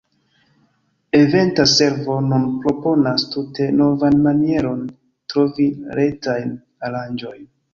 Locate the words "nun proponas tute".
2.29-3.69